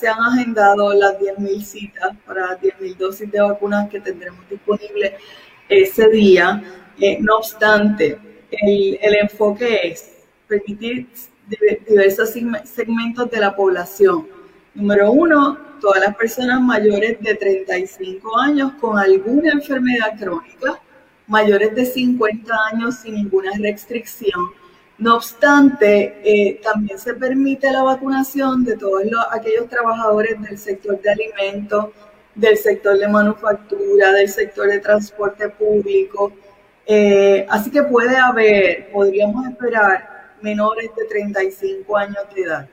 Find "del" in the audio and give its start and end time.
30.42-30.58, 32.34-32.58, 34.12-34.28